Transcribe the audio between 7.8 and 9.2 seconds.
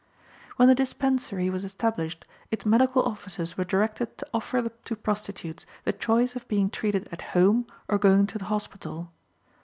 or going to the hospital.